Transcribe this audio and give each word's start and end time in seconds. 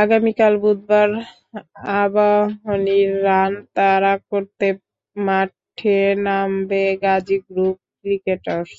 আগামীকাল 0.00 0.54
বুধবার 0.62 1.10
আবাহনীর 2.00 3.10
রান 3.26 3.52
তাড়া 3.76 4.14
করতে 4.30 4.66
মাঠে 5.16 5.96
নামবে 6.26 6.82
গাজী 7.02 7.38
গ্রুপ 7.46 7.76
ক্রিকেটার্স। 7.98 8.72